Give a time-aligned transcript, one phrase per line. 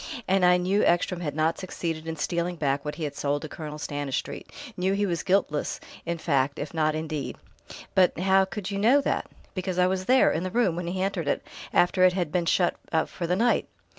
[0.27, 3.47] And I knew Ekstrom had not succeeded in stealing back what he had sold to
[3.47, 7.37] Colonel Stanistreet, knew he was guiltless in fact if not in deed."
[7.93, 11.03] "But how could you know that?" "Because I was there, in the room, when he
[11.03, 13.67] entered it after it had been shut up for the night."